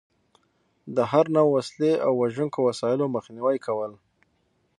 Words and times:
د 0.95 0.97
هر 1.11 1.25
نوع 1.35 1.49
وسلې 1.55 1.91
او 2.05 2.11
وژونکو 2.21 2.59
وسایلو 2.67 3.13
مخنیوی 3.15 3.57
کول. 3.65 3.91